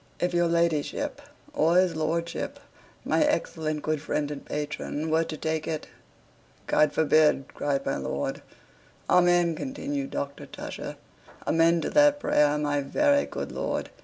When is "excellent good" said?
3.23-4.01